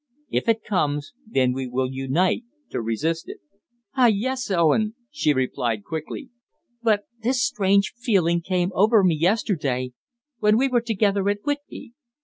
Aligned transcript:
If 0.31 0.49
it 0.49 0.63
comes, 0.63 1.13
then 1.27 1.53
we 1.53 1.67
will 1.67 1.91
unite 1.91 2.43
to 2.71 2.81
resist 2.81 3.29
it." 3.29 3.37
"Ah, 3.93 4.07
yes, 4.07 4.49
Owen," 4.49 4.95
she 5.11 5.31
replied 5.31 5.83
quickly, 5.83 6.31
"but 6.81 7.03
this 7.21 7.45
strange 7.45 7.93
feeling 7.95 8.41
came 8.41 8.71
over 8.73 9.03
me 9.03 9.13
yesterday 9.13 9.93
when 10.39 10.57
we 10.57 10.67
were 10.67 10.81
together 10.81 11.29
at 11.29 11.43
Whitby. 11.43 11.93